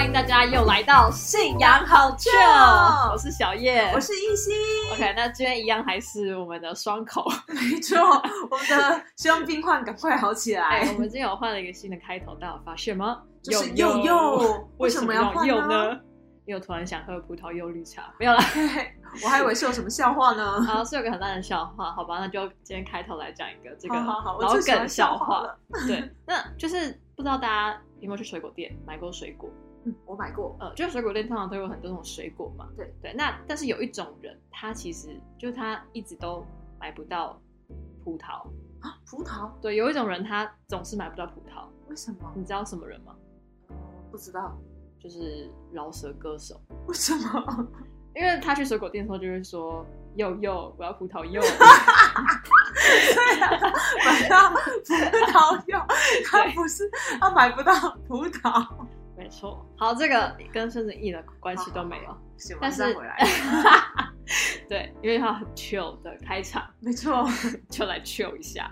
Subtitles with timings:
[0.00, 2.30] 欢迎大家又来到信仰好秀，
[3.12, 4.56] 我是小叶，我是艺兴。
[4.94, 7.98] OK，那今天一样还是我们的双口，没错，
[8.50, 10.98] 我们的希望病患赶快好起哎，来我。
[10.98, 13.20] 们今天有换了一个新的开头，大家有发现吗？
[13.42, 16.00] 就是柚柚柚为为什么要用换呢柚呢？
[16.46, 18.42] 因为我突然想喝葡萄柚绿茶，没有啦。
[19.22, 20.66] 我还以为是有什么笑话呢。
[20.66, 25.42] 啊，是有个很烂的笑话，好吧，那就今天开头来讲一个这个好好好，我老梗笑话。
[25.42, 25.58] 了。
[25.86, 29.50] 对，那就是不知道大家有没有去水果店买过水果？
[29.84, 30.56] 嗯，我买过。
[30.60, 32.68] 呃，就是水果店通常都有很多种水果嘛。
[32.76, 36.44] 对对，那但是有一种人，他其实就是他一直都
[36.78, 37.40] 买不到
[38.04, 38.42] 葡萄。
[38.80, 39.50] 啊，葡萄？
[39.60, 42.32] 对，有一种人他总是买不到葡萄，为什么？
[42.34, 43.14] 你知道什么人吗？
[44.10, 44.56] 不知道。
[45.02, 47.66] 就是饶舌歌手， 为什么？
[48.14, 49.82] 因为他去水果店的时候就会说
[50.14, 51.40] ：“柚柚，我要葡萄柚。
[51.42, 51.48] 对
[53.40, 53.48] 啊，
[54.04, 54.56] 买到葡
[55.32, 55.78] 萄柚，
[56.30, 56.86] 他不是
[57.18, 57.72] 他买不到
[58.06, 58.62] 葡萄。”
[59.40, 62.16] 没错，好，这个跟孙子毅的关系都没有。
[62.36, 62.94] 写但是。
[64.68, 67.26] 对，因为他很 chill 的开场，没错。
[67.68, 68.70] 就来 chill 一下。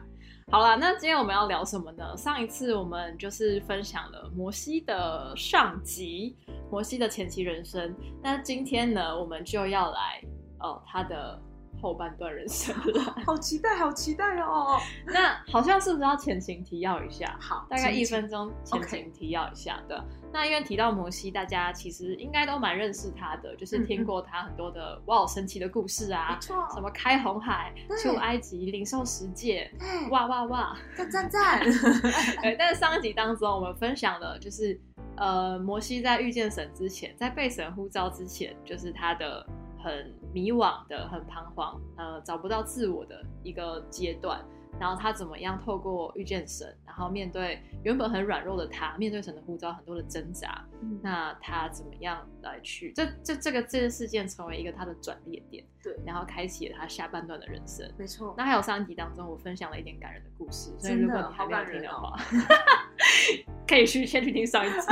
[0.52, 2.16] 好了，那今天我们要聊什么呢？
[2.16, 6.36] 上一次我们就是分享了摩西的上集，
[6.70, 7.92] 摩西的前期人生。
[8.22, 10.22] 那今天呢，我们就要来
[10.60, 11.42] 哦他的
[11.82, 13.16] 后半段人生了。
[13.26, 14.78] 好期待，好期待哦！
[15.06, 17.36] 那好像是不是要前情提要一下？
[17.40, 29.70] 好，大概一分钟前情提要一下对吧那因为提到摩西，大家其实应该都蛮认识他的，就是听过他很多的哇神奇的故事啊什么开红海、对出埃及、领受十诫，
[30.10, 30.76] 哇哇哇！
[30.96, 31.60] 赞赞赞！
[32.42, 34.78] 对，但是上一集当中，我们分享了就是
[35.16, 39.44] 呃，摩西在遇见神之前，在被神呼召之前，就是他的
[39.82, 44.44] 很迷惘的、很彷徨，呃，找不到自我的一个阶段。
[44.80, 57.88] 然后他怎么样透过遇见神，然后面对原本很软弱的他，面对神的呼召很多的挣扎，嗯那他怎么样来去这这这个这件事件成为一个他的转捩点，对然后开启了他下半段的人生。
[57.98, 62.16] 没错，那还有上一集当中，我分享了一点感人的故事，所以如果你还没有听的话，
[63.66, 64.76] 可以去先去听上一集。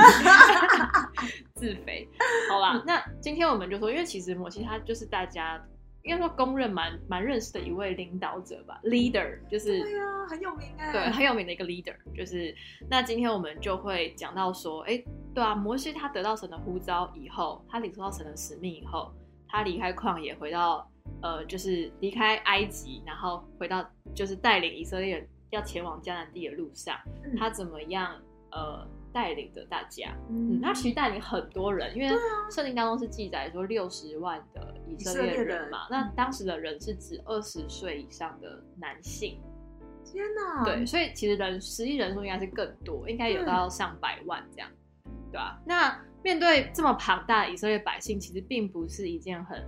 [1.55, 2.07] 自肥，
[2.49, 5.59] 好啦， 那今天我们就说，因为其实摩西他就是大家
[6.07, 10.91] 应该说公认蛮蛮认识的一位领导者吧，leader，就是对啊，很有名哎。
[10.93, 12.55] 对，很有名的一个 leader，就是
[12.89, 15.03] 那今天我们就会讲到说，哎，
[15.35, 19.11] 对啊，摩西他得到神的呼召以后，他领受到神的使命以后，
[19.49, 20.89] 他离开旷野，回到
[21.21, 23.85] 呃，就是离开埃及，然后回到
[24.15, 28.15] 就是带领以色列人要前往迦南地的路上，嗯他怎么样
[28.51, 30.15] 呃带领着大家？
[30.29, 32.15] 嗯，嗯，他其实带领很多人，因为
[32.51, 35.71] 圣经当中是记载说六十万的以色列列人。
[35.71, 39.41] 嘛，人那当时的人是指二十岁以上的男性。
[40.05, 44.69] 天哪，对，所以其实人实际人数应该是更多，应该有到上百万这样，
[45.31, 49.65] 对吧、那面对这么庞大的以色列百姓，其实并不是一件很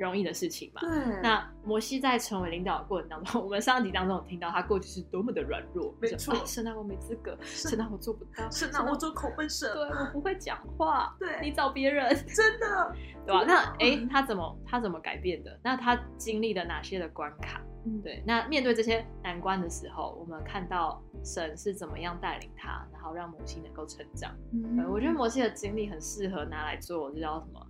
[0.00, 0.80] 容易的事情嘛。
[0.80, 0.90] 对，
[1.22, 12.94] 那摩西在成为领导的过程当中， 我们上一集当中有听到他过去是多么的软弱，就没错啊神啊，我没资格，神啊，我做不到，是神我做口笨舌，对我不会讲话，对你找别人，真的，
[13.26, 15.58] 对吧、那啊诶，他怎么他怎么改变的？
[15.62, 17.60] 那他经历了哪些的关卡？
[17.86, 24.30] 嗯，对，那面对这些难关的时候，我们看到神是怎么样带领他，然后让摩西能够成长。
[24.52, 27.66] 嗯呃，我觉得摩西的经历很适合拿来做，这叫什么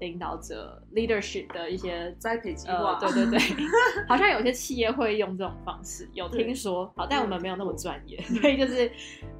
[0.00, 3.38] 领导者 leadership 的一些栽培计呃，划，对对对，
[4.08, 8.90] 好像有些企业会用这种方式，有听说，好，但我们没有那么嗯专业， 所以就是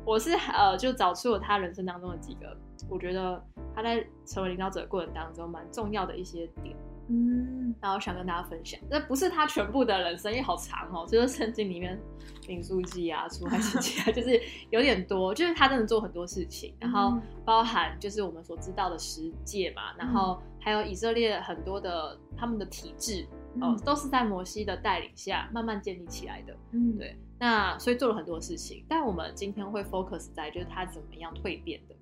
[0.05, 2.57] 我是呃，就找出了他人生当中的几个，
[2.89, 3.43] 我觉得
[3.75, 6.77] 他在成为领导者的过程当中蛮重要的一些点。
[7.09, 11.99] 嗯，然后想跟大家分享，这不是他全部的人生，因为好长哦，就是圣经里面
[12.47, 17.23] 民数记啊、出埃及记啊， 就是有点多，就是他真的做很多事情，然后嗯。
[17.49, 23.27] 包含就是我们所知道的十诫嘛，然后还有以色列很多的他们的体制，
[23.59, 23.77] 哦、嗯。
[23.87, 26.55] 都是在摩西的带领下慢慢建立起来的。
[26.73, 31.95] 嗯，对那所以做了很多事情，但我们今天会 focus 在就是他怎么样蜕变的。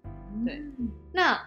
[0.45, 0.57] 对。
[0.79, 1.41] 嗯，那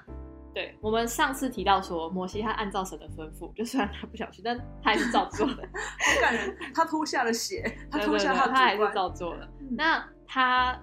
[0.54, 5.58] 对我们上次提到说，摩西他按照神的吩咐，就虽然他不想去，但他还是照做了。
[5.58, 9.48] 好感人，他脱下了鞋，他脱下他还是，照做了。
[9.60, 10.80] 嗯那他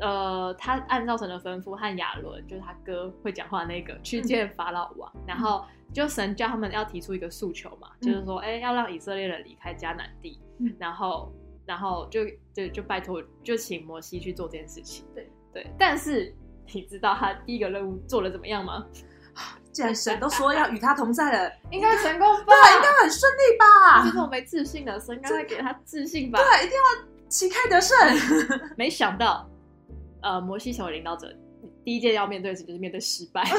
[0.00, 11.32] 呃，他按照神的吩咐和亚伦，就是他哥会讲话那个，去见法老王，然后就神叫他们要提出一个诉求嘛，嗯就是说，哎、要让以色列人离开迦南地，嗯然后
[11.64, 15.06] 然后就就就拜托，就请摩西去做这件事情。
[15.14, 16.34] 对对，但是
[16.72, 18.84] 你知道他第一个任务做的怎么样吗？
[19.72, 22.54] 既然神都说要与他同在了， 应该成功吧？
[22.54, 24.00] 对，应该很顺利吧？
[24.00, 26.38] 就是这种没自信的，神应该会给他自信吧？
[26.38, 27.96] 对，一定要旗开得胜。
[28.76, 29.46] 没想到，
[30.22, 31.30] 呃，摩西成为领导者，
[31.84, 33.44] 第一件要面对的事就是面对失败。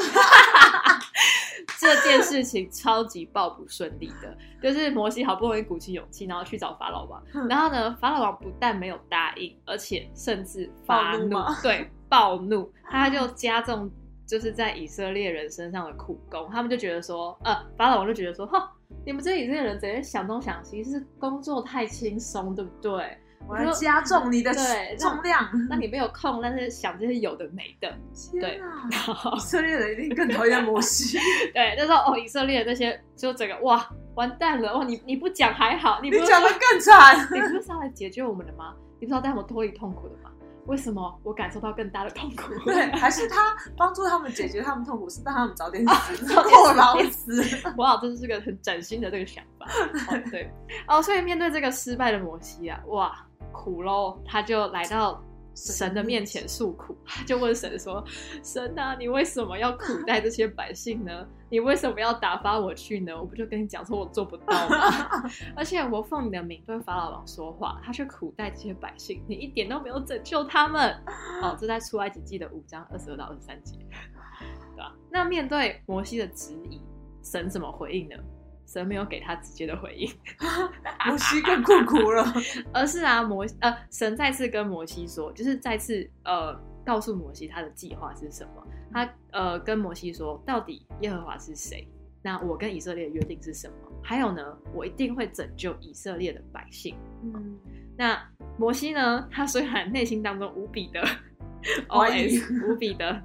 [1.80, 13.90] 这件事情超级爆不顺利的，就是摩西好不容易鼓起勇气，然后去找法老王，嗯然后呢，法老王不但没有答应，而且甚至发怒，对，暴怒，他就加重
[14.26, 18.60] 就是在以色列人身上的苦功，他们就觉得说，呃，法老王就觉得说，哼，
[19.06, 23.16] 你们这些以色列人整天想东想西，是工作太轻松，对不对？
[23.46, 25.48] 我要加重你的对重量。
[25.70, 27.88] 那你没有空，但是想这些有的没的，
[28.32, 28.66] 天哪！
[28.90, 31.16] 然后以色列人一定更讨厌摩西。
[31.54, 37.16] 对，那时候哦，以色列那些就整个哇完蛋了，哇你你不讲还好，你不讲的更惨。
[37.32, 38.74] 你不是上来解决我们的吗？
[39.00, 40.30] 你不是要带我们脱离痛苦的吗？
[40.68, 42.54] 为什么我感受到更大的痛苦？
[42.64, 47.42] 对，还是他帮助他们解决他们痛苦，是让他们早点 死，过劳死。
[47.76, 49.66] 哇，这是个很崭新的这个想法。
[49.66, 50.52] 哦，对，
[50.86, 53.12] 哦，所以面对这个失败的摩西啊，哇，
[53.50, 55.22] 苦喽，他就来到
[55.58, 56.96] 神的面前诉苦，
[57.26, 58.04] 就问神说
[58.44, 61.26] ：“神啊，你为什么要苦待这些百姓呢？
[61.50, 63.12] 你为什么要打发我去呢？
[63.18, 65.20] 我不就跟你讲说我做不到吗？
[65.56, 70.94] 而且我奉你的名对法老王说话，他却苦待这些百姓，你一点都没有拯救他们。
[71.42, 73.76] ”哦，这在出埃及记的五章二十二到二十三节，
[74.76, 74.94] 对吧？
[75.10, 76.80] 那面对摩西的质疑，
[77.22, 78.16] 神怎么回应呢？
[78.68, 80.06] 神没有给他直接的回应，
[81.08, 82.22] 摩西更困苦了。
[82.72, 86.54] 而是啊摩呃神再次跟摩西说，就是再次呃
[86.84, 88.66] 告诉摩西他的计划是什么。
[88.92, 91.88] 他呃跟摩西说，到底耶和华是谁？
[92.20, 93.74] 那我跟以色列的约定是什么？
[94.02, 96.94] 还有呢，我一定会拯救以色列的百姓。
[97.22, 97.58] 嗯，
[97.96, 98.20] 那
[98.58, 99.26] 摩西呢？
[99.30, 101.02] 他虽然内心当中无比的
[101.88, 103.22] OS，无比的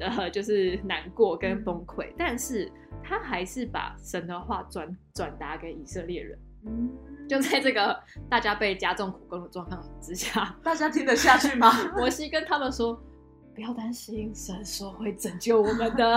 [0.00, 2.70] 呃，就是难过跟崩溃，但是
[3.02, 6.38] 他还是把神的话转转达给以色列人。
[6.66, 6.90] 嗯
[7.28, 7.98] 就在这个
[8.28, 11.70] 大家被加重苦工的状况之下， 大家听得下去吗？
[11.96, 13.02] 摩西跟他们说
[13.54, 16.16] ：“不要担心，神说会拯救我们的。”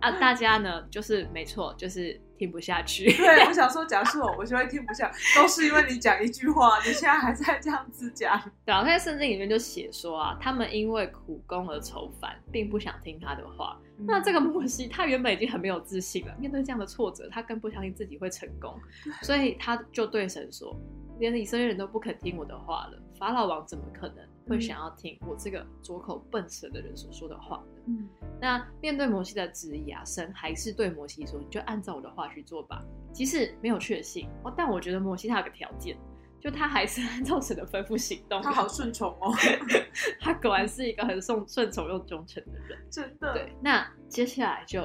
[0.00, 3.04] 啊，大家呢，就是没错，就是听不下去。
[3.12, 8.40] 对，我想说，假设我，我就会听不下，都是因为你讲一句话，你现在还在这样子讲。
[8.64, 13.78] 对啊，在圣经里面就写说啊，他们因为苦功而愁烦，并不想听他的话。
[13.98, 18.74] 那这个摩西，他原本已经很没有自信了，面对这样的挫折，他更不相信自己会成功，
[19.20, 20.74] 所以他就对神说
[21.20, 24.16] ：“连以色列人都不肯听我的话了，法老王怎么可能
[24.50, 28.08] 会想要听我这个拙口笨舌的人所说的话的？”嗯
[28.42, 32.82] 那面对摩西的质疑啊，神还是对摩西说：“你就按照我的话去做吧。”
[33.12, 35.96] 即使没有确信哦，但我觉得摩西他有个条件，
[36.40, 38.40] 就他还是按照神的吩咐行动。
[38.40, 39.30] 他好顺从哦，
[40.20, 42.78] 他果然是一个很顺顺从又忠诚的人。
[42.90, 43.34] 真的。
[43.34, 44.80] 对，那接下来就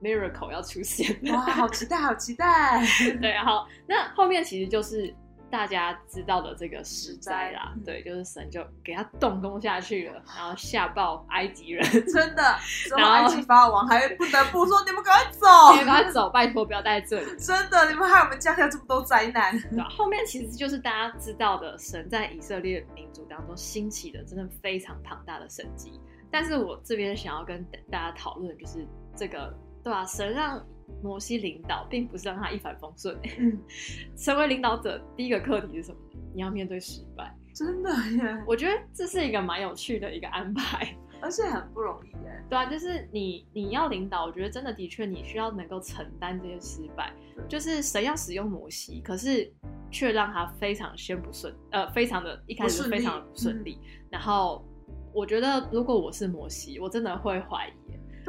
[0.00, 1.34] miracle 要出现了。
[1.34, 2.82] 哇，好期待，好期待！
[3.20, 5.14] 对，好，那后面其实就是
[5.52, 7.74] 大家知道的这个实灾啦。
[7.84, 11.84] 对，就是神就给他动工下去了，然后吓爆埃及人。
[12.08, 12.42] 真的，
[12.96, 17.26] 然后埃及法王还不得不说：“你们赶快走你们赶快走，拜托不要待在这里。！
[17.38, 19.52] ”真的，你们害我们降下这么多灾难。
[19.90, 26.00] 后面其实就是大家知道的，神在以色列民族当中兴起的真的非常庞大的神迹。
[26.30, 29.54] 但是我这边想要跟大家讨论，就是这个，
[29.84, 30.58] 对吧、神让
[31.02, 33.16] 摩西领导，并不是让他一帆风顺。
[33.38, 33.58] 嗯，
[34.16, 35.98] 成为领导者，第一个课题是什么？
[36.34, 37.32] 你要面对失败。
[37.54, 40.96] 真的耶，我觉得这是一个蛮有趣的一个安排。
[41.22, 42.44] 而且很不容易耶。
[42.50, 47.12] 对啊，就是你你要领导，我觉得真的的确你需要能够承担这些失败。
[47.48, 49.48] 就是神要使用摩西，可是
[49.90, 53.78] 却让他非常先不顺，呃，非常的一开始非常不顺利。
[54.10, 54.66] 然后
[55.14, 57.72] 我觉得如果我是摩西，我真的会怀疑，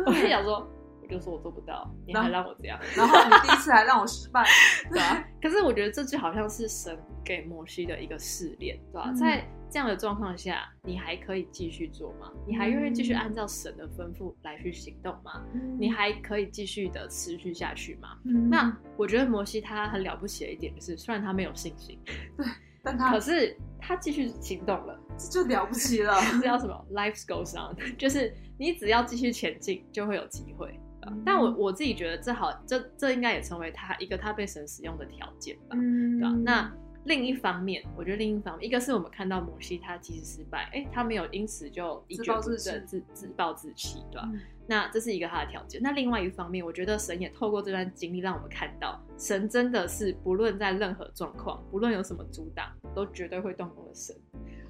[0.06, 0.73] 我会对想说，我
[1.14, 4.44] 就说我做不到，你还让我这样，然后你第一次还让我失败，
[4.92, 5.24] 对啊。
[5.42, 12.32] 可是我觉得这就好像是神给摩西的一个试炼，对吧、嗯在这样的状况下，你还可以继续做吗？
[12.48, 15.44] 你还愿意继续按照神的吩咐来去行动吗？
[15.80, 18.18] 你还可以继续的持续下去吗？
[18.26, 22.00] 嗯那我觉得摩西他很了不起的一点就是，虽然他没有信心，
[22.38, 22.46] 对
[22.84, 25.00] 但他可是他继续行动了。
[25.18, 26.14] 这就了不起了。
[26.34, 30.80] 这叫什么？Life goes on， 就是你只要继续前进，就会有机会。
[31.10, 36.74] 嗯但我我自己觉得这好，这这应该也成为他一个他被神使用的条件吧，嗯对吧、那
[37.06, 45.82] 另一方面，我觉得另一方面，一个是我们看到摩西他其实失败，哎，他没有因此就一蹶不自暴自振、弃自自暴自弃，对吧、嗯那这是一个他的条件。
[45.84, 54.16] 那另外一方面，我觉得神也透过这段经历，让我们看到，神真的是不论在任何状况，不论有什么阻挡，都绝对会动工的神。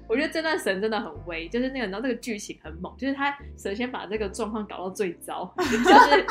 [0.08, 6.26] 我觉得这段神真的很威，就是那个，你知道这个剧情很猛，就是他神先把这个状况搞到最糟， 就是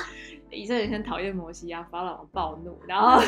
[0.52, 3.20] 以色列人先讨厌摩西啊，法老王暴怒， 然后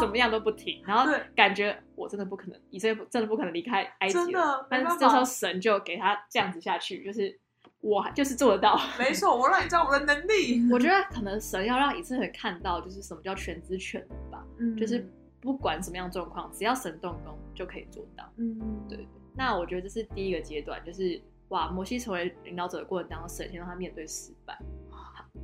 [0.00, 7.38] 怎么样都不停，然后对感觉我真的不可能，以色列真的不可能离开埃及真了的，但是这时候神就给他这样子下去，就是
[7.80, 8.80] 我就是做得到。
[8.98, 10.60] 没错，我让你知道我的能力。
[10.72, 15.08] 我觉得可能神要让以色列人看到，就是什么叫全知全能吧，嗯就是
[15.40, 18.28] 不管什么样状况，只要神动工就可以做到。
[18.38, 18.58] 嗯，
[18.88, 19.06] 对
[19.38, 24.58] 那我觉得这是第一个阶段，就是哇，摩西成为领导者的过程当中，神先让他面对失败。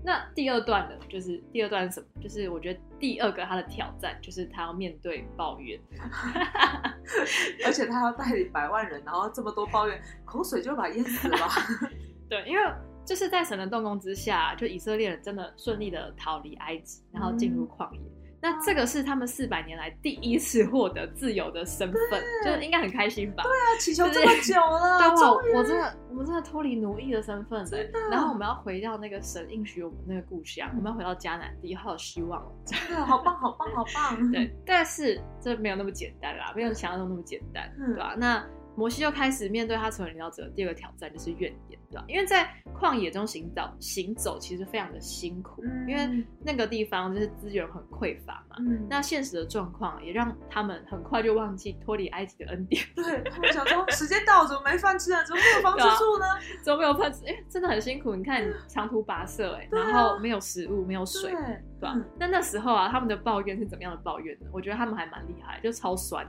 [0.04, 2.06] 那第二段呢，就是第二段是什么？
[2.20, 5.80] 就是我觉得第二个他的挑战，就是他要面对抱怨。
[7.64, 11.48] 而且他要带领百万人，然后这么多抱怨，口水就会把他淹死了吧？
[12.28, 12.62] 对，因为
[13.06, 18.00] 就是在神的动工之下，就以色列人真的顺利的逃离埃及，然后进入旷野。
[18.44, 23.42] 那这个是他们四百年来第一次获得自由的身份，就是应该很开心吧？
[23.48, 27.70] 对啊祈求这么久了，对，终于我我真的，我们真的脱离奴役的身份了。
[28.10, 32.52] 然后我们要回到那个神应许我们那个故乡，我们要回到迦南地，好有希望哦。
[32.66, 34.20] 真的好棒，好棒，好棒！
[34.30, 38.44] 对，但是这没有那么简单啦，没有想象中那么简单，嗯对吧、那
[38.76, 42.04] 摩西就开始面对他成为领导者的第二个挑战，就是怨言，对吧？
[42.08, 48.56] 因为在旷野中行走，行走其实非常的辛苦，嗯因为那个地方就是资源很匮乏嘛。
[48.58, 55.22] 嗯，那现实的状况也让他们很快就忘记脱离埃及的恩典，对他们想说，时间到了，怎么没饭吃啊？
[55.24, 56.26] 怎么没有房子住呢？
[56.62, 57.24] 怎么没有饭吃？
[57.26, 58.14] 哎、真的很辛苦。
[58.14, 64.46] 你看长途跋涉、哎、啊然后没有食物，没有水，对，对吧、那时候啊，他们的抱怨是怎么样的抱怨呢？
[64.52, 66.26] 我觉得他们还蛮厉害，就超酸。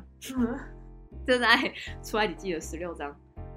[1.26, 3.14] 嗯就在出埃及记的十六章，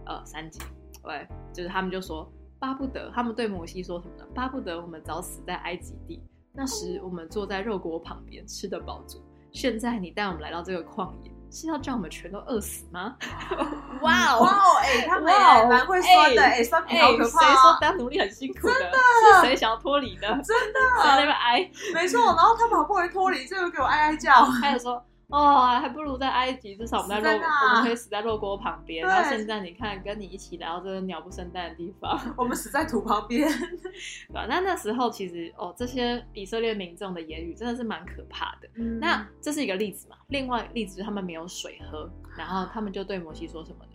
[0.07, 0.61] 呃，三节，
[1.03, 4.25] 对，就是他们就说，巴不得他们对摩西说什么呢？
[4.35, 6.23] 巴不得我们早死在埃及地，
[6.53, 9.23] 那时我们坐在肉锅旁边，吃得饱足。
[9.53, 13.17] 现在你带我们来到这个旷野，是要叫我们全都饿死吗？
[14.03, 17.79] 哇哦 哇哦，哎，他们也蛮会说的，哎哎，酸好可谁说怕啊！
[17.81, 18.75] 当奴隶很辛苦的？
[18.75, 20.29] 是谁想要脱离的？
[20.29, 22.27] 真的，在那边哀，没错。
[22.27, 24.33] 然后他们好不容易脱离，最后给我哀哀叫。
[24.45, 25.03] 还有说。
[25.28, 29.06] 哦，还不如在埃及，至少我们在肉，在我们可以死在肉锅旁边。
[29.06, 33.47] 然后现在你看，跟你一起来到这个鸟不生蛋的地方，我们死在土旁边，
[34.28, 34.47] 对吧？
[34.49, 38.68] 那那时候其实哦，这些以色列民众的言语真的是蛮可怕的。
[38.76, 40.16] 嗯那这是一个例子嘛？
[40.28, 43.88] 另外例子就是他们没有水喝，然后他们就对摩西说什么呢？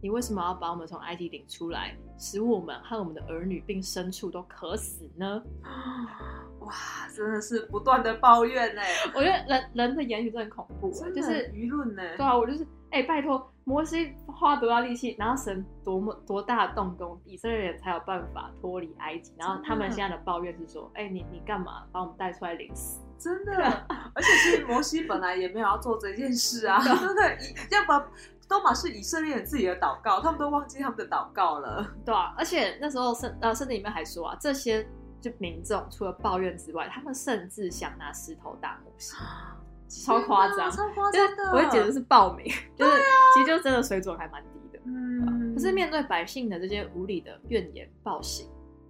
[0.00, 5.42] 你为什么要把我们从埃及领出来，使我们和我们的儿女并牲畜都渴死呢？
[6.60, 6.72] 哇，
[7.16, 8.82] 真的是不断的抱怨呢，
[9.14, 12.02] 我觉得人人的言语真的很恐怖，就是舆论呢。
[12.16, 19.32] 对啊，我就是哎、拜托，摩西花多大力气，然后神多么多大的动工，以色列人才有办法脱离埃及。
[19.38, 23.00] 然后他们现在的抱怨是说，哎、你你干嘛把我们带出来领死？
[23.18, 23.52] 真的，
[24.14, 27.36] 而且其实摩西本来也没有要做这件事啊，对 不对？
[27.72, 28.04] 要不然
[28.48, 31.86] 都嘛是以色列人自己的祷告，他们都忘记他们的祷告了。
[32.04, 34.88] 对啊，而且那时候圣呃圣经里面还说啊，这些
[35.20, 39.14] 就民众除了抱怨之外，他们甚至想拿石头打摩西，
[40.06, 41.52] 超夸张，超夸就是张的。
[41.52, 42.92] 我会觉得是暴民， 就是、
[43.34, 44.80] 其实就真的水准还蛮低的。
[44.84, 48.48] 嗯，可是面对百姓的这些无理的怨言、暴行，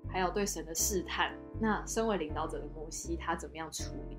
[0.09, 4.19] 还有对神的试探，那身为领导者的摩西，他怎么样处理？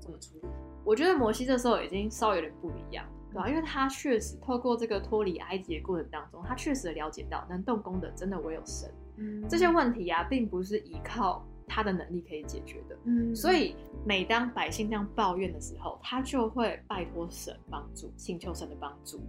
[0.00, 0.48] 怎么处理？
[0.84, 8.90] 我觉得摩西这时候已经稍微有点不一样，对吧、因为他确实透过这个脱离埃及的过程当中，他确实了解到能动工的真的唯有神。
[9.16, 12.96] 嗯这些问题啊，并不是依靠他的能力可以解决的。
[13.04, 13.74] 嗯所以，
[14.04, 19.20] 每当百姓这样抱怨的时候，他就会拜托神帮助，请求神的帮助，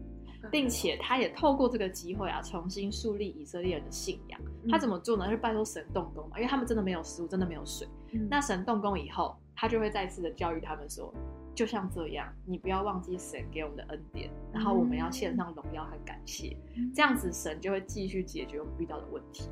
[0.51, 4.39] 并且他也透过这个机会啊，重新树立以色列人的信仰。
[4.69, 5.25] 他怎么做呢？
[5.25, 7.87] 就是拜托神动工嘛，因为他们真的没有食物，真的没有水。
[8.11, 11.13] 嗯那神动工以后，他就会再次的教育他们说，
[11.55, 16.57] 就像这样，你不要忘记神给我们的恩典，然后我们要献上荣耀和感谢，
[16.93, 19.49] 这样子神就会继续解决我们遇到的问题。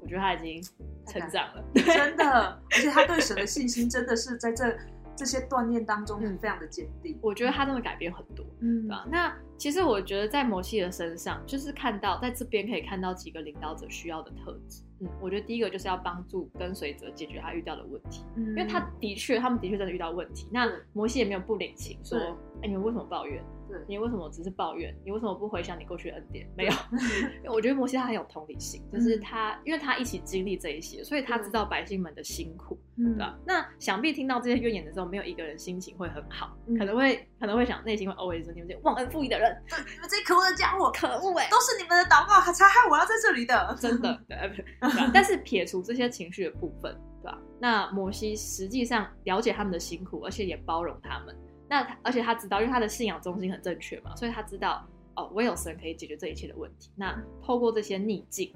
[0.00, 0.62] 我觉得他已经
[1.06, 2.24] 成长了，真的，
[2.70, 4.76] 而且他对神的信心真的是在这
[5.16, 7.18] 这些锻炼当中嗯非常的坚定。
[7.22, 8.44] 我觉得他真的改变很多。
[8.60, 9.06] 嗯对吧？
[9.10, 14.82] 那其实我觉得在摩西的身上，就是看到在这边可以看到几个领导者需要的特质。
[15.04, 20.48] 嗯，我觉得第一个就是要帮助跟随者解决他遇到的问题，因因为他的确，他们的确真的遇到问题。
[20.50, 22.28] 那摩西也没有不领情，说对
[22.62, 23.42] ：“哎，你们为什么抱怨？
[23.66, 24.94] 对你为什么只是抱怨？
[25.04, 26.72] 你为什么不回想你过去的恩典？”没有，
[27.52, 32.78] 我觉得摩西他很有同理心，就是嗯他，因为他一起经历这一些，所以他知道百姓们的辛苦。
[32.96, 33.36] 嗯对吧？
[33.44, 43.76] 那想必听到这些怨言的时候，没有一个人心情会很好，嗯可能会可能会想，内心会 always 说你们这些忘恩负义的人，对你们这些可恶的家伙，可恶哎、都是你们的祷告才害我要在这里的。
[43.78, 44.18] 真的？
[45.12, 47.38] 但是撇除这些情绪的部分，对吧？
[47.60, 51.36] 那摩西实际上了解他们的辛苦，而且也包容他们。
[51.68, 54.82] 那他而且他知道，因为他的信仰中心很正确嘛，所以他知道
[55.16, 56.90] 哦，唯有神可以解决这一切的问题。
[56.96, 58.50] 那透过这些逆境，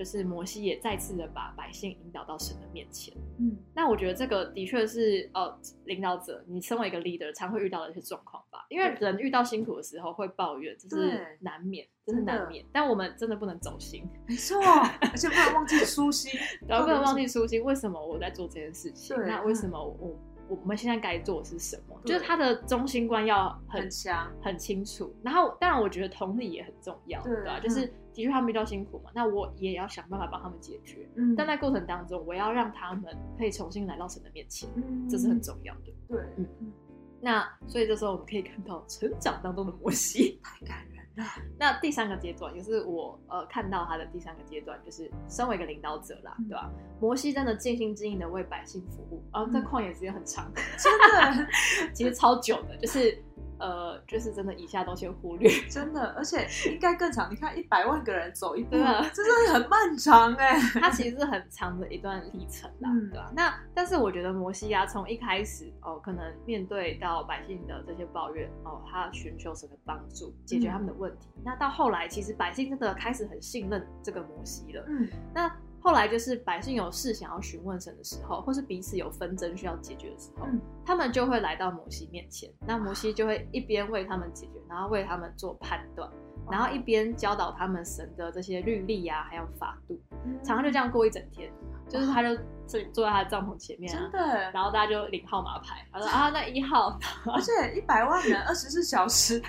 [0.00, 3.14] 就是摩西也再次的把百姓引导到神的面前。
[3.38, 8.64] 嗯那我觉得这个的确是呃，领导者你身为一个 leader 常会遇到的一些状况吧。
[8.70, 12.64] 因为人遇到辛苦的时候会抱怨，这是难免，这是真的难免。
[12.72, 14.58] 但我们真的不能走心，没错，
[15.02, 16.32] 而且不能忘记初心，
[16.66, 17.62] 然后不能忘记初心。
[17.62, 19.14] 为什么我在做这件事情？
[19.26, 20.18] 那为什么我
[20.50, 21.98] 我们现在该做的是什么？
[22.04, 25.14] 就是他的中心观要很很强，很清楚。
[25.22, 27.58] 然后，当然我觉得同理也很重要，对吧？
[27.58, 31.08] 嗯就是的确他们遇到辛苦嘛，那我也要想办法帮他们解决。
[31.14, 35.92] 嗯但在过程当中，我要让他们可以重新来到神的面前，嗯这是很重要的。
[36.08, 36.72] 对，嗯嗯
[37.20, 40.40] 那所以这时候我们可以看到成长当中的摩西。
[40.42, 40.99] 太感人了，
[41.58, 46.48] 那第三个阶段，也是我呃看到他的第三个阶段，就是身为一个领导者啦，嗯。
[46.48, 46.70] 对吧？
[47.00, 49.64] 摩西真的尽心尽力的为百姓服务，啊，这嗯。
[49.64, 51.48] 旷野时间很长，真的？
[51.94, 53.22] 其实超久的，就是
[53.58, 55.50] 呃，就是真的以下都先忽略。
[55.68, 57.30] 真的，而且应该更长。
[57.30, 60.58] 你看一百万个人走一步，对啊这真的很漫长哎。
[60.80, 71.28] 它其实是很长的一段历程啦，嗯对吧、那但是我觉得摩西啊，从一开始哦，可能面对到百姓的这些抱怨哦，他寻求神的帮助，解决他们的问题。
[71.44, 74.84] 那到后来，其实百姓真的开始很信任这个摩西了。
[74.88, 75.50] 嗯那
[75.82, 82.50] 后来就是百姓有事想要询问神的时候，或是彼此有纷争需要解决的时候，嗯他们就会来到摩西面前。
[82.66, 86.10] 那摩西就会一边为他们解决，然后为他们做判断，
[86.50, 90.00] 然后一边教导他们神的这些律例啊，还有法度。
[90.42, 91.50] 常常就这样过一整天，
[91.88, 96.98] 就是他就自己坐在他的帐篷前面啊，真的，然后大家就领号码牌，他说啊，那一号，
[97.32, 99.42] 而且一百万人二十四小时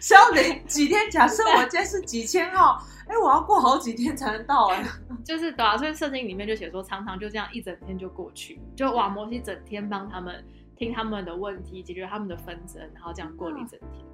[0.00, 1.10] 是要领几天？
[1.10, 4.84] 假设我今天是几千号，哎，我要过好几天才能到哎。
[5.24, 10.42] 就是对啊，所以圣经里面就写说，常常就这样一整天就过去，就哇，摩西整天帮他们
[10.76, 14.04] 听他们的问题，解决他们的纷争，然后这样过了一整天。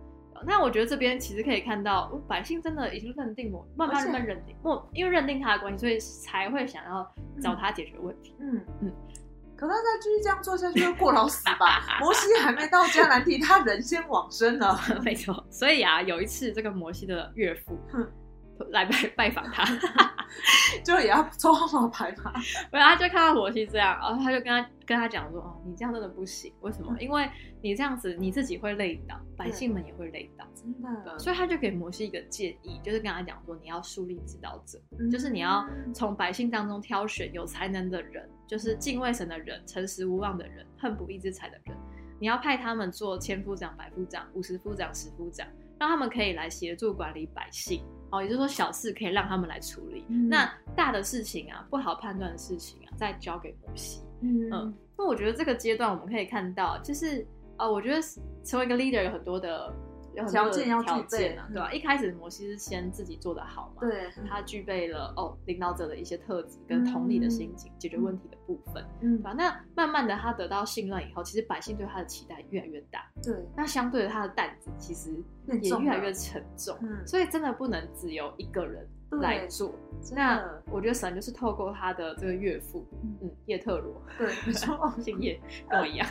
[0.44, 7.06] 那我觉得这边其实可以看到，哦百姓真的已经认定我，慢慢慢慢认定我，因为认定他的关系，所以才会想要
[7.40, 8.34] 找他解决问题。
[8.40, 8.92] 嗯嗯嗯。
[9.56, 11.80] 可他再继续这样做下去，会过劳死吧？
[11.98, 14.78] 摩西还没到迦南地，他人先往生了。
[15.02, 18.06] 没错，所以啊，有一次这个摩西的岳父哼
[18.70, 19.64] 来拜拜访他，
[20.84, 22.32] 就也要抽号码牌嘛。
[22.70, 26.96] 然后他就看到摩西这样，然后他就跟他跟他讲说：“哦，你这样真的不行，为什么？
[26.98, 27.28] 因为
[27.62, 41.76] 你这样子你自己会累倒，百姓们也会累倒。”真的，所以他就给摩西一个建议，就是跟他讲说，你要树立指导者，嗯就是你要从百姓当中挑选有才能的人，就是敬畏神的人、诚实无望的人、恨不义之财的人，
[42.18, 45.46] 你要派他们做千夫长、百夫长、五十夫长、十夫长，
[45.78, 47.84] 让他们可以来协助管理百姓。
[48.16, 50.28] 哦，也就是说小事可以让他们来处理，嗯。
[50.28, 54.02] 那大的事情啊，不好判断的事情啊，再交给摩西。
[54.22, 54.50] 嗯。
[54.50, 57.26] 嗯，那我觉得这个阶段我们可以看到，就是
[57.58, 58.00] 呃，我觉得
[58.44, 59.72] 成为一个 leader 有很多的
[60.24, 69.32] 条件要具条备件啊，嗯对吧、一开始摩西是先自己做得好嘛，，对，他具备了哦领导者的一些特质跟同理的心情，解决问题的部分，嗯对吧？
[69.36, 75.10] 那慢慢的他得到信任以后，其实百姓对他的期待越来越大，对，那相对的他的担子其实
[75.60, 79.74] 也越来越沉重，嗯所以真的不能只有一个人对来做。
[80.14, 84.28] 那我觉得神就是透过他的这个岳父，嗯嗯，叶特罗，对，
[85.02, 86.06] 姓叶，跟我一样，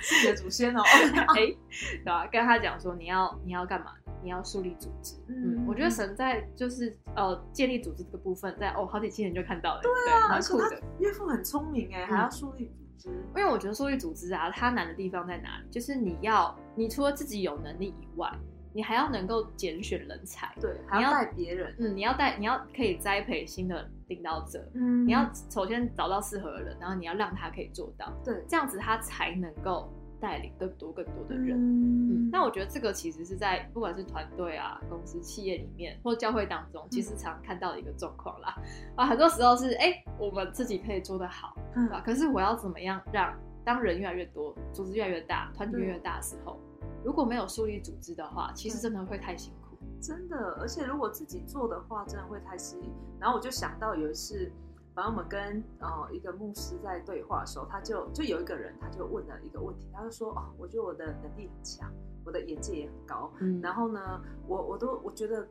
[0.00, 0.80] 自己的祖先哦。
[1.36, 2.26] 哎，对吧？
[2.26, 3.92] 跟他讲说你要你要干嘛？
[4.22, 5.16] 你要树立组织。
[5.28, 10.68] 嗯嗯，我觉得神在就是呃建立组织这个部分，在哦好几期前就看到了，对啊，而蛮酷的。
[10.70, 13.10] 且他岳父很聪明哎，还要树立组织。
[13.36, 15.68] 因为我觉得树立组织啊，它难的地方在哪里？
[15.70, 18.32] 就是你要你除了自己有能力以外，
[18.76, 20.54] 你还要能够拣选人才。
[20.60, 21.74] 对，还要带别人。
[21.78, 31.56] 嗯，你要带，你要可以栽培新的领导者，嗯你要首先找到适合的人，然后你要让他可以做到，对这样子他才能够带领更多更多的人。
[31.56, 38.54] 嗯嗯，那我觉得这个其实是在不管是团队啊、公司、企业里面或教会当中，其实常看到的一个状况啦。
[38.94, 42.02] 啊，很多时候是哎、我们自己可以做得好，对吧？
[42.04, 43.34] 可是我要怎么样让
[43.64, 46.60] 当人越来越多，组织越来越大，团体越来越大的时候，
[47.06, 49.78] 如果没有树立组织的话，其实真的会太辛苦。
[50.02, 52.92] 真的，而且如果自己做的话，真的会太吃力。
[53.20, 54.50] 然后我就想到有一次，
[54.92, 61.88] 反正我们跟呃一个牧师在对话的时候，他就就有一个人，他就问了一个问题，他就说：“哦，我觉得我的能力很强，
[62.24, 65.46] 我的眼界也很高，嗯然后呢，我我都我觉得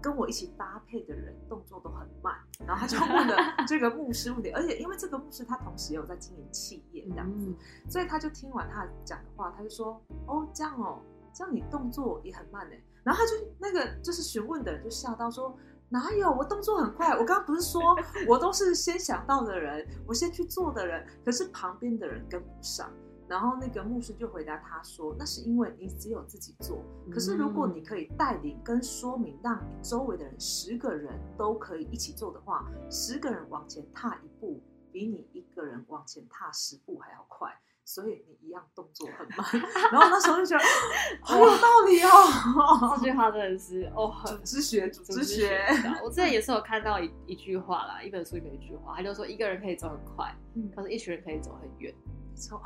[0.00, 2.34] 跟我一起搭配的人动作都很慢。”
[2.66, 3.36] 然后他就问了
[3.66, 7.56] 这个牧师问题，而且因为这个牧师他同时也有在经营企业这样子，嗯
[7.88, 11.00] 所以他就听完他讲的话，他就说：“哦，这样哦，
[11.32, 15.56] 这样你动作也很慢哎。”然后他就那个就是询问的人就吓到说
[15.88, 16.30] ：“哪有？
[16.30, 17.96] 我动作很快，我刚刚不是说
[18.28, 22.90] 我都是先想到的人，我先去做的人，可是旁边的人跟不上。”
[23.30, 37.48] 然后那个牧师就回答他说：“那是因为你只有自己做，可是如果你可以带领跟说明，让你周围的人十个人都可以一起做的话，十个人往前踏一步，比你一个人往前踏十步还要快。”
[37.82, 39.44] 所以你一样动作很慢。
[39.90, 40.64] 然后那时候就觉得
[41.22, 45.60] 好有道理哦， 这句话真的是哦，很组织学，组织学。
[46.04, 51.92] 我之前也是有看到一一句话啦，一本书里面一句话，他就说一个人可以走很快，嗯可是一群人可以走很远。
[52.40, 52.60] 错，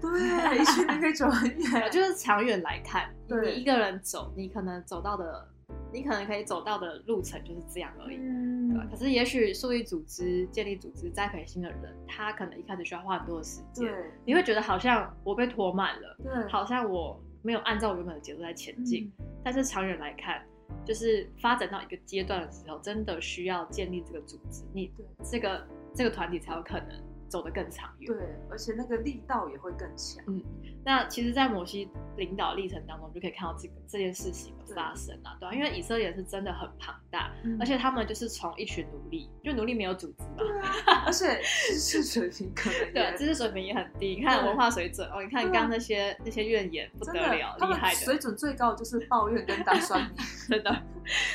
[0.00, 5.46] 对，一群人可以走很远， 就是长远来看，你一个人走，你可能走到的，
[5.92, 8.16] 你可能可以走到的路程就是这样而已。
[8.16, 13.86] 嗯对吧可是，也许树立组织、建立组织、栽培新的人，他可能一开始需要花很多的时间。
[13.86, 19.12] 对你会觉得好像我被拖慢了，对，好像我没有按照我原本的节奏在前进。
[19.18, 20.42] 嗯但是长远来看，
[20.84, 24.92] 就是发展到一个阶段的时候，真的需要建立这个组织，你
[25.24, 26.88] 这个这个团体才有可能
[27.28, 28.12] 走得更长远。
[28.12, 30.24] 对，而且那个力道也会更强。
[30.26, 30.42] 嗯
[30.84, 44.14] 那其实，在摩西领导历程当中，就可以看到这个这件事情的发生啊，对吧、因为以色列是真的很庞大，嗯而且他们就是从一群奴隶，就奴隶没有组织嘛，对啊， 而且知识水平可能对，知识水平也很低。
[44.16, 50.10] 你看文化水准哦，你看刚刚那些那些怨言不得了，厉害的，水准最高就是抱怨跟当酸民。
[50.48, 50.82] 真的，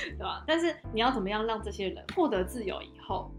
[0.03, 0.43] 对吧？
[0.47, 3.31] 但是你要怎么样让这些人获得自由以后，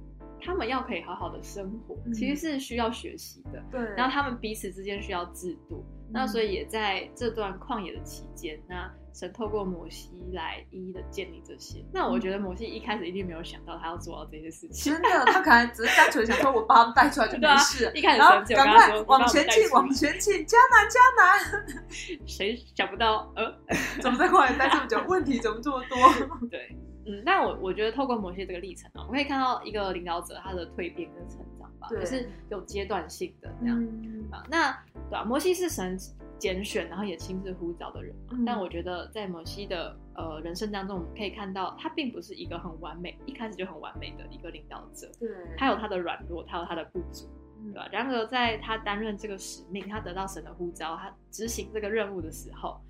[0.44, 3.62] 他们要可以好好的生活，嗯其实是需要学习的。
[3.70, 11.84] 对，然后他们彼此之间需要制度，那嗯所以也在这段旷野的期间，那神透过摩西来一一的建立这些。
[11.92, 17.90] 那我觉得摩西一开始一定没有想到他要做到这些事情，真的，他可能只是单纯想说，我把他们带出来就没事。
[17.94, 21.86] 一开始然后神只有赶跟他说快往前进，往前，前进，加难加难。
[22.26, 23.32] 谁想不到？
[23.36, 23.54] 呃，
[24.02, 25.00] 怎么在旷野待这么久？
[25.08, 25.96] 问题怎么这么多？
[26.50, 33.82] 对，嗯，但我我觉得透过摩西这个历程啊，我可以看到一个领导者他的蜕变跟成长吧，对就是有阶段性的这样。
[33.82, 35.98] 嗯啊，那对吧、摩西是神
[36.38, 38.32] 拣选，然后也亲自呼召的人嘛。
[38.32, 47.28] 嗯但我觉得在摩西的呃人生当中，我们可以看到他并不是一个很完美，一开始就很完美的一个领导者，对，他有他的软弱，他有他的不足，
[47.60, 52.80] 嗯对吧、然而在他担任这个使命，他得到神的呼召，他执行这个任务的时候。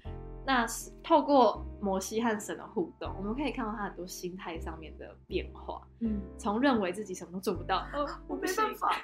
[0.46, 9.02] 那是透过摩西和神的互动，我们可以看到他很多心态上面的变化，嗯，从认为自己什么都做不到，哦，我没办法。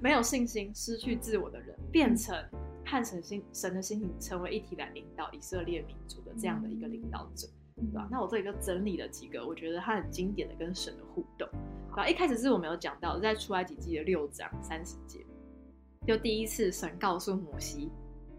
[0.00, 2.36] 没有信心、失去自我的人，变成
[2.84, 8.06] 和神心神的心情成为一体来领导以色列民族的这样的一个领导者，对吧？
[8.10, 11.48] 那我这里就整理了几个我觉得他很经典的跟神的互动，
[11.90, 12.06] 对吧？
[12.06, 15.24] 一开始是我们有讲到，在出埃及记的六章三十节，
[16.06, 17.90] 就第一次神告诉摩西。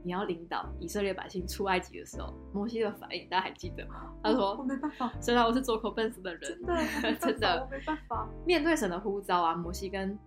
[0.03, 4.11] 你要领导以色列百姓出埃及的时候，摩西的反应大家还记得吗？
[4.23, 8.27] 他说我说没办法，：“虽然我是做口笨死的人，真的， 真的我没办法。
[8.45, 10.17] 面对神的呼召啊，摩西跟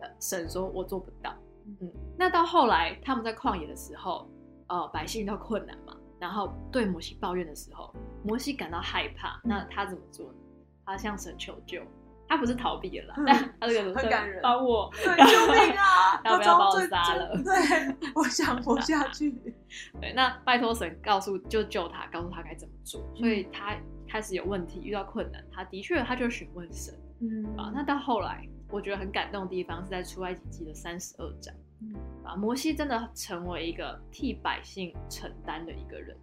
[0.00, 1.34] 呃神说：“我做不到。”
[1.66, 4.28] 嗯嗯，那到后来他们在旷野的时候，
[4.68, 10.38] 呃，百姓遇到困难嘛，然后对摩西抱怨的时候，摩西感到害怕，那他怎么做呢？
[10.86, 11.80] 他向神求救，
[12.28, 16.20] 他不是逃避了啦，嗯但他这个很感人帮我，对，救命啊！
[16.24, 19.30] 要不要把我杀了对，我想活下去。
[20.00, 23.76] 对，那拜托神告诉就救他，告诉他该怎么做，所以他
[24.08, 26.94] 开始有问题，遇到困难，他的确他就询问神。
[27.20, 36.16] 嗯啊，那到后来，我觉得很感动的地方是在出埃及记的三十二章，嗯啊，摩西真的成为一个替百姓承担的一个人。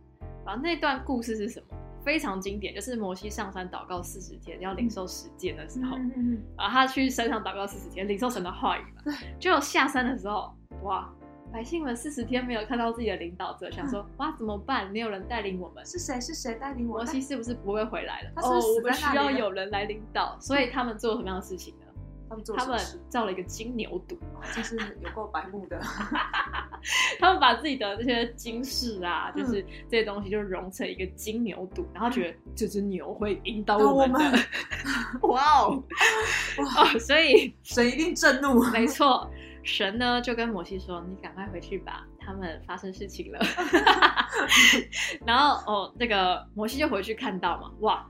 [0.46, 1.78] 啊，那段故事是什么？
[2.04, 9.02] 非常经典，就是摩西上山祷告四十天，要领受十诫的时候，嗯啊，他去山上祷告四十天，领受神的话语嘛。
[9.04, 11.10] 对，结果下山的时候，哇，
[11.52, 14.90] 百姓们四十天没有看到自己的领导者，想说哇怎么办？
[14.92, 16.20] 没有人带领我们，是谁？
[16.20, 16.98] 是谁带领我？
[16.98, 18.32] 摩西是不是不会回来了？
[18.38, 21.81] 哦，我们需要有人来领导，所以他们做了什么样的事情呢？
[22.56, 22.80] 他们？
[23.10, 24.18] 造了一个金牛犊，
[24.56, 25.80] 就是有够白目的。
[27.20, 34.40] 他们把自己的这些金饰啊，嗯就是这些东西，就融成一个金牛犊，然后觉得这只牛会引导我们的。
[35.28, 35.84] 哇哦，
[36.58, 38.64] 哇，哦，所以神一定震怒。
[38.72, 39.30] 没错，
[39.64, 43.40] 神呢就跟摩西说：“你赶快回去吧，他们发生事情了。
[45.26, 48.10] ”然后哦，那个摩西就回去看到嘛，哇，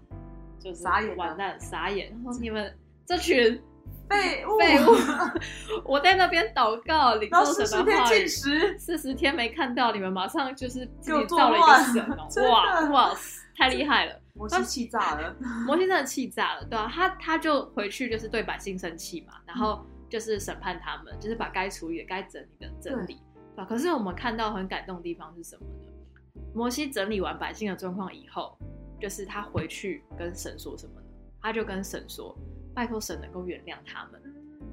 [0.60, 2.16] 就是傻眼完蛋，傻眼。
[2.24, 2.74] 他说：“你们
[3.06, 3.62] 这群
[4.10, 4.92] 废物，废物，
[5.86, 8.06] 我在那边祷告，领受神的话
[8.78, 13.16] 四十天没看到，你们马上就是自己造了一个神哦 哇哇，
[13.56, 14.20] 太厉害了！
[14.34, 15.36] 摩西气炸了。
[15.66, 23.22] 摩西真的气炸了，对啊，他他就回去就是对百姓生气嘛，然后就是审判他们，就是把该处理的、该整理的整理，
[23.56, 23.66] 对吧？
[23.66, 26.42] 可是我们看到很感动的地方是什么呢？
[26.54, 28.58] 摩西整理完百姓的状况以后，
[29.00, 31.08] 就是他回去跟神说什么呢？
[31.42, 32.38] 他就跟神说
[32.74, 34.22] ：“拜托神能够原谅他们。”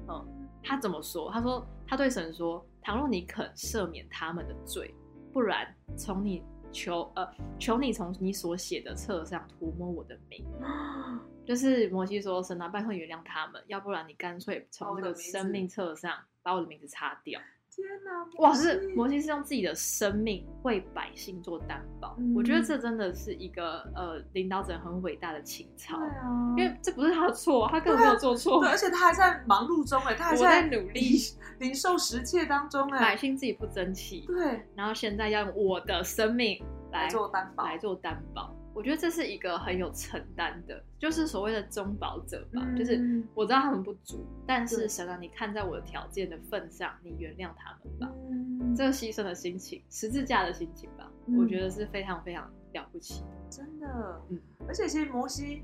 [0.07, 1.31] 嗯，他怎么说？
[1.31, 4.93] 他说他对神说：“倘若你肯赦免他们的罪，
[5.31, 7.27] 不然从你求呃
[7.59, 10.45] 求你从你所写的册上涂抹我的名。
[11.45, 17.39] ”就是摩西说：“神啊，拜托原谅他们，要不然你干脆从这个生命册上把我的名字擦掉。”
[17.71, 18.25] 天哪！
[18.39, 22.33] 哇，是摩西是用自己的生命为百姓做担保，嗯。
[22.35, 28.59] 我觉得这真的是一个呃领导者很伟大的情操对，啊，因为这不是他的错，他根本没有做错。
[28.59, 30.99] 对，，而且他还在忙碌中哎，他还我在努力。
[30.99, 31.19] 领
[31.59, 32.99] 领受十诫当中哎。
[32.99, 38.55] 百哎，姓自己不争气，对，然后现在要用我的生命来来做担保，来做担保。
[38.79, 42.61] 我觉得这是一个很有承担的，就是所谓的中保者吧。
[42.65, 48.09] 嗯就是我知道他们不足，但是神啊，你看在我的条件的份上，你原谅他们吧。
[48.31, 53.21] 嗯，这个牺牲的心情，十字架的心情吧，嗯我觉得是非常非常了不起。
[53.49, 55.61] 真的，嗯而且其实摩西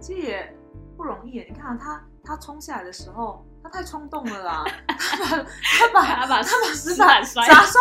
[0.00, 0.54] 其实也
[0.94, 1.46] 不容易耶。
[1.48, 7.80] 你看啊他他冲下来的时候，他太冲动了啦， 他把他把他把石石板砸碎，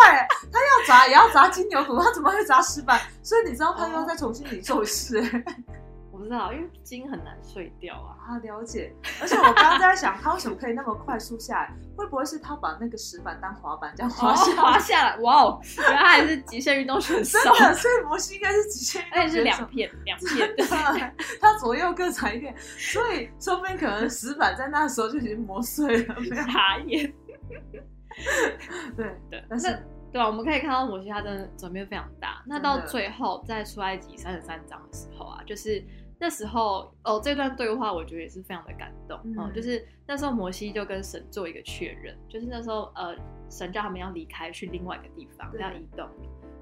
[0.52, 3.00] 他要砸也要砸金牛犊，他怎么会砸石板？
[3.24, 5.44] 所以你知道他又要哦再重新理受一次哎。
[5.46, 5.87] 我
[6.18, 8.18] 不知道，因为筋很难碎掉啊。
[8.28, 8.94] 啊，了解。
[9.22, 11.74] 而且我刚刚在想，他为什么可以那么快速下来？
[11.96, 14.62] 会不会是他把那个石板当滑板这样滑哦，下来？
[14.62, 15.62] 滑下来，哇哦！
[15.78, 26.36] 原来他还是极限运动选手 真，的，所以摩西应该是极限运动 而且是两片两片真的，他左右各踩一片，所以说不定可能石板在那时候就已经磨碎了，没有？
[26.36, 27.14] 傻眼。
[28.96, 29.80] 对， 对，但是那
[30.12, 30.28] 对吧？
[30.28, 32.42] 我们可以看到摩西他真的转变非常大。
[32.48, 35.84] 那到最后在出埃及三十三章的时候啊，就是
[36.20, 43.16] 那时候哦，这段对话我觉得也是非常的感动嗯哦、就是那时候摩西就跟神做一个确认，就是那时候呃，
[43.50, 46.08] 神叫他们要离开去另外一个地方，对要移动。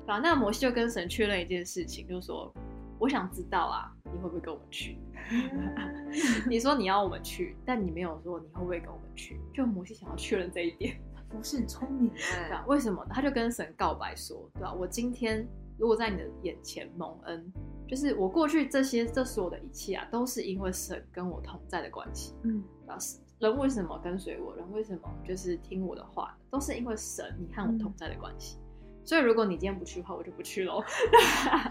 [0.05, 2.53] 然后那摩西就跟神确认一件事情，就是说，
[2.99, 4.97] 我想知道啊，你会不会跟我们去？
[5.31, 6.11] 嗯
[6.47, 9.39] 你说你要我们去，但你没有说你会不会跟我们去。
[9.53, 10.99] 就摩西想要确认这一点。
[11.33, 12.11] 摩西很聪明
[12.51, 13.11] 哎，，为什么呢？
[13.13, 15.45] 他就跟神告白说，对吧、我今天
[15.77, 17.51] 如果在你的眼前蒙恩，
[17.87, 22.33] 就是我过去这些这所有的一切啊，都是因为神跟我同在的关系。
[22.43, 22.97] 嗯对吧、
[23.39, 24.55] 人为什么跟随我？
[24.55, 26.37] 人为什么就是听我的话？
[26.51, 28.57] 都是因为神你和我同在的关系。
[29.03, 30.83] 所以如果你今天不去的话，我就不去喽。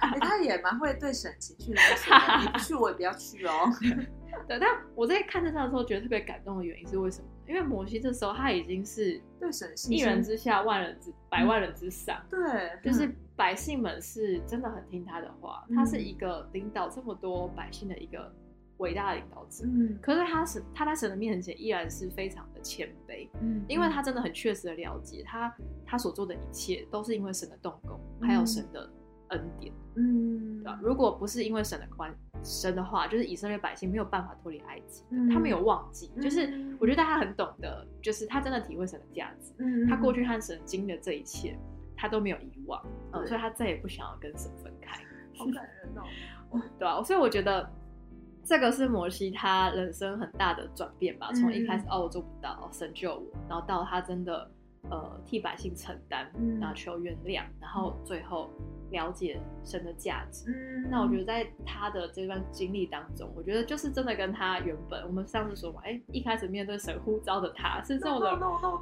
[0.01, 3.53] 哎，他也蛮会对神情绪勒索的，你不去我也不要去哦。
[4.49, 7.29] 对，但我在看这段的时候，觉得特别感动的原因是为什么？
[7.47, 12.21] 因为摩西这时候他已经是对神信一心人之下，万人之百万人之上。
[12.31, 12.41] 对，
[12.83, 18.33] 就是嗯百姓们是真的很听他的话，嗯他是一个领导这么多百姓的一个
[18.79, 19.65] 伟大的领导者。
[19.67, 19.99] 嗯。
[20.01, 28.89] 可是他是，他在神的面前依然是非常的谦卑，嗯因为他真的很确实的了解他他所做的一切都是因为神的动工，嗯还有神的
[29.29, 30.63] 恩典，嗯。
[30.63, 30.79] 对吧？
[30.83, 41.59] 如果不是因为神的关神的话，就是以色列百姓没有办法脱离埃及，嗯他没有忘记，就是嗯我觉得他很懂得，就是他真的体会神的价值，嗯他过去和神经历的这一切，
[42.05, 42.79] 他都没有遗忘，
[43.13, 45.01] 嗯，所以他再也不想要跟神分开，
[45.39, 46.61] 好感人哦。
[46.79, 47.67] 对啊、所以我觉得
[48.45, 54.51] 这个是摩西他人生很大的转变吧，从一开始、嗯哦我做不到，哦神救我，然后到他真的
[54.91, 56.59] 呃替百姓承担，嗯。
[56.61, 58.51] 然后求原谅，然后最后
[58.91, 60.51] 了解神的价值。
[60.51, 60.89] 嗯。
[60.91, 68.39] 那我觉得在他的这段经历当中，我觉得就是真的跟他原本我们上次说嘛，哎，一开始面对神呼召的他是这么的.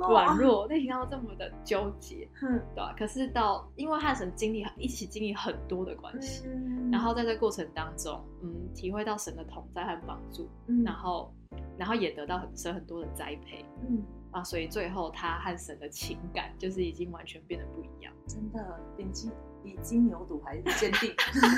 [0.09, 6.91] 软弱，内心当中这么的纠结，嗯对吧、可是到因为和神经历一起经历很多的关系，嗯。
[6.91, 10.83] 然后在这过程当中，嗯，体会到神的同在和帮助，嗯。
[10.85, 11.33] 然后
[11.79, 19.31] 然后也得到很神很多的栽培嗯，啊，所以最后他和神的情感就是已经完全变得不一样，真的比金
[19.63, 21.15] 比金牛犊还坚定，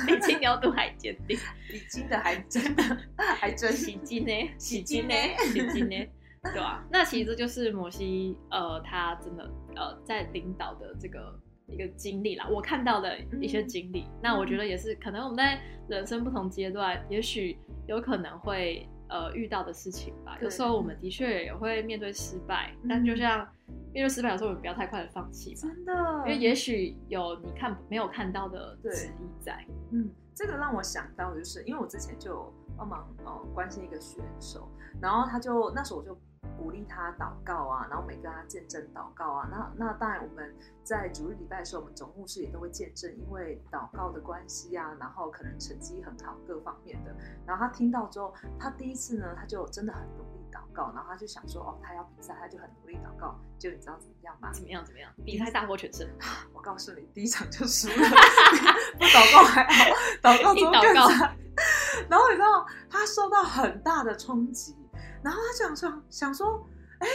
[0.06, 2.82] 比金牛犊还坚定，比金的 还真的
[3.16, 5.14] 还真喜金呢，喜金呢
[5.52, 5.96] 喜金呢。
[6.52, 14.06] 对啊，那其实就是摩西，呃，他真的呃在领导的这个一个经历啦，我看到的一些经历。
[14.22, 15.58] 那我觉得也是，可能我们在
[15.88, 17.56] 人生不同阶段，也许
[17.86, 20.36] 有可能会呃遇到的事情吧。
[20.42, 23.46] 有时候我们的确也会面对失败，嗯但就像
[23.92, 25.92] 面对失败，的时候我们不要太快的放弃吧，真的，
[26.26, 29.64] 因为也许有你看没有看到的对旨意在。
[29.92, 34.68] 嗯，这个让我想到，就是因为我之前就帮忙呃关心一个选手，
[35.00, 36.18] 然后他就那时候我就
[36.56, 39.48] 鼓励他祷告啊，然后每个他见证祷告啊。
[39.50, 47.14] 那那当然我们在主日礼拜的时候，我们总牧师也都会见证，因为祷告的关系啊，然后可能成绩很好各方面的。
[47.46, 53.38] 然后他听到之后，他第一次呢，他就真的很努力祷告，然后他就想说，哦，他要比赛，他就很努力祷告。
[53.58, 54.50] 就你知道怎么样吗？
[54.52, 54.84] 怎么样？
[54.84, 55.10] 怎么样？
[55.24, 56.06] 比赛大获全胜，
[56.52, 57.94] 我告诉你，第一场就输了，
[58.98, 59.84] 不祷告还好，
[60.22, 61.36] 祷告之后一祷告更惨。
[62.10, 64.74] 然后你知道，他受到很大的冲击，
[65.24, 67.08] 然后他想想想说，哎、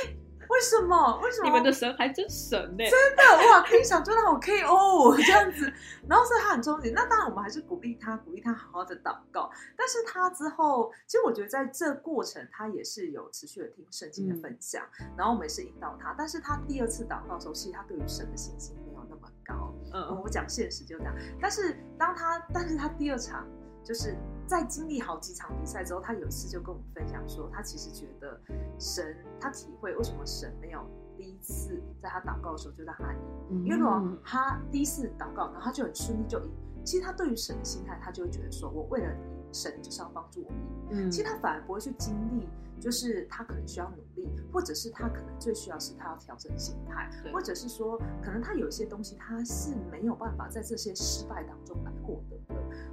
[0.49, 1.21] 为什么？
[1.23, 1.47] 为什么？
[1.47, 5.71] 你们的神还真神呢、真的哇，可以想就让我 KO 这样子，
[6.07, 6.91] 然后所以他很憧憬。
[6.93, 9.51] 那当然，我们还是鼓励他，鼓励他好好的祷告。
[9.77, 14.83] 但是他之后，其实我觉得在这过程，他也是有持续的听圣经的分享，
[15.15, 16.15] 然后我们也是引导他。
[16.17, 19.71] 但是他第二次祷告的时候，其实他对于神的信心没有那么高。
[19.93, 21.13] 嗯，我讲现实就这样。
[21.39, 23.47] 但是当他，但是他第二场
[23.89, 28.39] 就是在经历好几场比赛之后，他有一次就跟我们分享说，他其实觉得
[28.77, 30.85] 神，他体会为什么神没有
[31.17, 36.51] 第一次在他祷告的时候就让他赢，嗯因为如果他第一次祷告，然后他就很顺利就赢，
[36.85, 40.57] 其实他对于神的心态，他就会觉得说，我为了赢，神就是要帮助我赢。
[40.91, 42.47] 嗯，其实他反而不会去经历，
[42.79, 52.38] 就是他可能需要努力，或者是他可能最需要是他要调整心态，或者是说，可能他有一些东西他是没有办法在这些失败当中来获得的，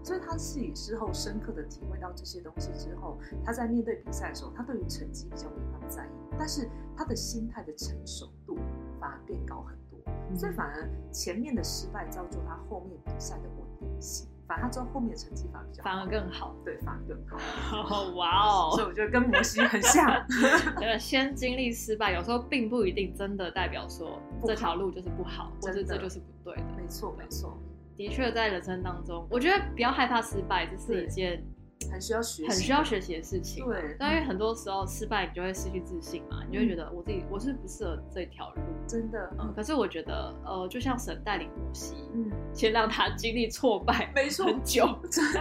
[0.06, 8.56] 所以他自己之后深刻的体会到这些东西之后，他在面对比赛的时候，他对于成绩比较没那么在意，但是他的心态的成熟度
[9.00, 9.98] 反而变高很多，
[10.30, 16.54] 嗯所以反而前面的失败造就他后面比赛的稳定性，反而他之后后面的成绩反而比较好反而更好。
[16.64, 17.36] 对，反而更好。
[17.82, 18.70] 哦， 哇哦！
[18.76, 20.24] 所以我觉得跟摩西很像。
[20.78, 26.62] 对，先经历失败，有时候并不一定真的代表说这条路就是不好，或是这就是不对的。
[26.76, 27.58] 没错，没错，
[27.96, 31.42] 的确，在人生当中，我觉得不要害怕失败，这是一件
[31.90, 33.64] 很需要学习，很需要学习的事情。
[33.64, 38.62] 对但因为很多时候失败，你就会失去自信嘛，你就会觉得我自己我是不适合这条路。
[38.86, 45.40] 真的，嗯，可是我觉得，呃，就像神带领摩西，嗯，先让他经历挫败，没错很久，真的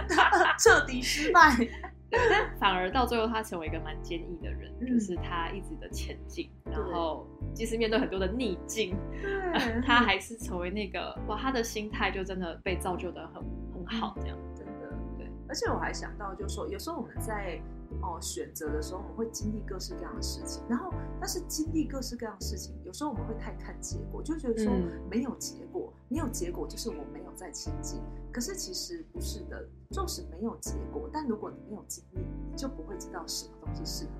[0.58, 1.56] 彻底失败。
[2.10, 13.42] 对，但反而到最后，他成为一个蛮坚毅的人，嗯就是他一直的前进，然后即使面对很多的逆境，对， 他还是成为那个哇，他的心态就真的被造就的很
[13.74, 14.38] 很好，这样。
[14.54, 14.88] 真的。
[15.18, 15.30] 对。
[15.48, 17.60] 而且我还想到，就是说，有时候我们在
[18.02, 24.90] 哦选择的时候，我们会经历各式各样的事情，然后但是经历各式各样的事情，有时候我们会太看结果，就觉得说嗯。
[25.10, 28.00] 没有结果，没有结果就是我没有在前进。
[28.32, 34.10] 可是其实不是的，纵使没有结果，但如果你没有经历，你就不会知道什么东西适合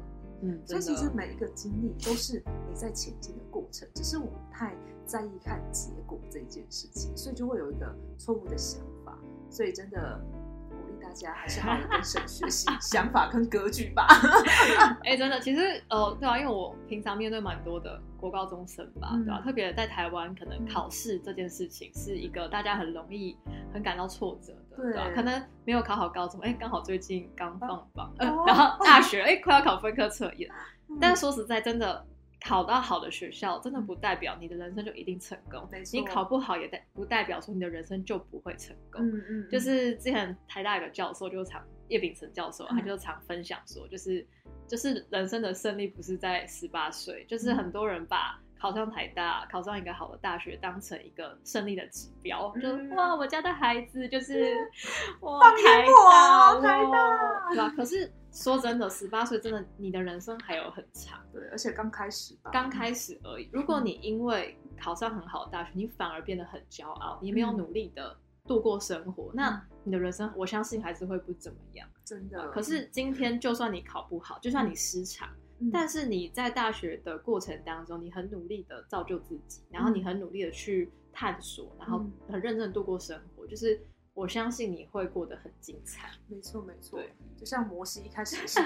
[0.41, 0.49] 你。
[0.49, 9.19] 嗯，所以其实每一个经历都是你在前进的过程，只是我们太在意看结果这一件事情，所以就会有一个错误的想法。
[9.49, 10.21] 所以真的
[11.01, 14.07] 大家还是好好地跟神学习 想法跟格局吧。
[15.05, 23.37] 哎、真的，其实呃，对啊，因为我平常面对蛮多的国高中生吧，嗯对吧、特别在台湾，可能考试这件事情是一个大家很容易
[23.73, 30.51] 很感到挫折的，对吧、可能没有考好高中，哎、刚好最近刚放榜，然后大学，哎、快要考分科测验，
[30.89, 30.99] 嗯。
[31.01, 32.05] 但是说实在，真的
[32.45, 35.69] 考到好的学校，真的不代表你的人生就一定成功。
[35.93, 39.05] 你考不好也代不代表说你的人生就不会成功。
[39.05, 44.27] 嗯嗯，就是之前台大有个教授就常叶秉成教授，嗯他就常分享说，就是
[44.67, 48.39] 就是人生的胜利不是在十八岁，就是很多人把。
[48.59, 54.57] 考上台大，考上一个好的大学，当成一个胜利的指标，嗯就是哇，我家的孩子就是
[55.21, 57.75] 哇，放台大，台大对吧？
[57.77, 63.49] 可是说真的，十八岁真的，你的人生还有很长，对，而且刚开始吧，刚开始而已。
[63.51, 71.89] 如果你因为考上很好的大学，你反而变得很骄傲，你没有嗯努力的度过生活，那嗯你的人生我相信还是会不怎么样。
[72.05, 72.51] 真的。
[72.51, 75.27] 可是今天就算你考不好，就算你失常，
[75.61, 83.81] 嗯，但是你在大学的过程当中，你很努力的造就自己，然后你很努力的去探索，然后嗯很认真地度过生活，就是
[84.17, 86.11] 我相信你会过得很精彩。
[86.27, 86.99] 没错没错，
[87.37, 88.59] 就像摩西一开始也是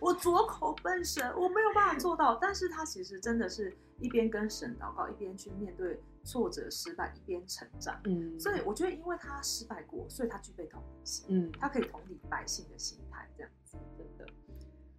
[0.00, 8.00] 我左口奔神，我没有办法做到，但是他其实真的是一边跟神祷告，一边去面对挫折、失败，一边成长。
[8.04, 13.76] 嗯，所以我觉得，因为他失败过，所以他具备同理心，嗯，他可以同理百姓的心态，这样子。
[13.98, 14.32] 真的。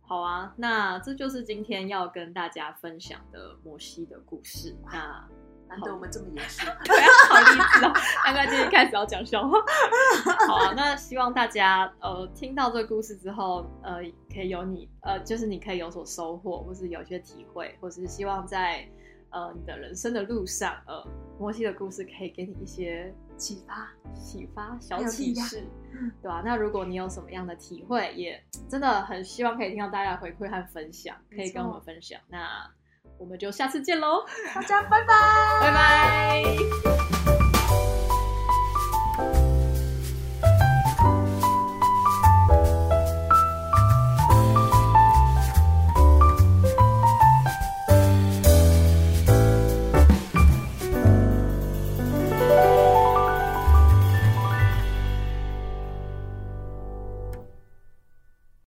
[0.02, 4.76] 好啊，那这就是今天要跟大家分享的摩西的故事。
[4.92, 5.26] 那
[5.68, 7.94] 难得我们这么严肃， 对啊，好励志哦！
[8.24, 9.58] 刚刚今天开始要讲笑话。
[10.48, 14.02] 好啊，那希望大家呃听到这个故事之后，呃，
[14.34, 18.88] 可以有你呃，就是你可以有所收获，或是有一些体会，或是希望在
[19.32, 21.06] 呃你的人生的路上，呃，
[21.40, 23.90] 摩西的故事可以给你一些启发。
[24.14, 32.18] 启发、小启示，嗯对吧、那如果你有什么样的体会，也真的很希望可以听到大家的回馈和分享，可以跟我们分享。
[32.30, 32.66] 那
[33.18, 37.15] 我们就下次见喽，大家拜拜，拜拜。